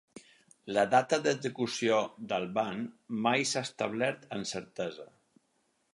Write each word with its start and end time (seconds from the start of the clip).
La 0.77 0.85
data 0.93 1.19
de 1.27 1.33
l'execució 1.33 1.99
d'Alban 2.31 2.81
mai 3.27 3.47
s'ha 3.51 3.65
establert 3.69 4.29
amb 4.39 4.51
certesa. 4.57 5.11